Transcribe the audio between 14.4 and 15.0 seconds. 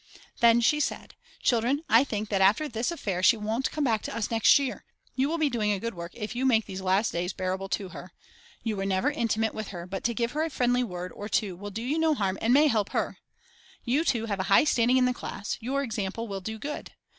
high standing